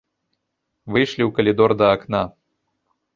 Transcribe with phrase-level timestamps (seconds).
[0.95, 2.23] Выйшлі ў калідор, да акна.